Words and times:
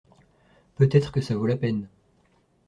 Peut-être 0.77 1.11
que 1.11 1.21
ça 1.21 1.35
vaut 1.35 1.45
la 1.45 1.57
peine. 1.57 1.87